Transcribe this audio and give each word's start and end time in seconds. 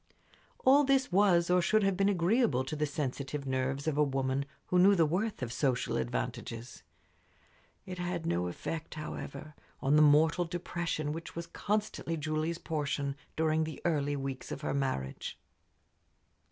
All 0.65 0.83
this 0.83 1.11
was 1.11 1.51
or 1.51 1.61
should 1.61 1.83
have 1.83 1.95
been 1.95 2.09
agreeable 2.09 2.63
to 2.63 2.75
the 2.75 2.87
sensitive 2.87 3.45
nerves 3.45 3.87
of 3.87 3.99
a 3.99 4.03
woman 4.03 4.45
who 4.65 4.79
knew 4.79 4.95
the 4.95 5.05
worth 5.05 5.43
of 5.43 5.53
social 5.53 5.95
advantages. 5.95 6.81
It 7.85 7.99
had 7.99 8.25
no 8.25 8.47
effect, 8.47 8.95
however, 8.95 9.53
on 9.79 9.97
the 9.97 10.01
mortal 10.01 10.45
depression 10.45 11.11
which 11.13 11.35
was 11.35 11.45
constantly 11.45 12.17
Julie's 12.17 12.57
portion 12.57 13.15
during 13.35 13.63
the 13.63 13.79
early 13.85 14.15
weeks 14.15 14.51
of 14.51 14.61
her 14.61 14.73
marriage. 14.73 15.39